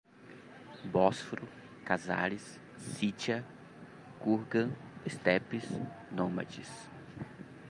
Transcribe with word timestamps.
Bósforo, 0.83 1.47
Cazares, 1.85 2.59
Cítia, 2.95 3.45
Kurgan, 4.17 4.71
estepes, 5.05 5.65
nômades 6.11 6.67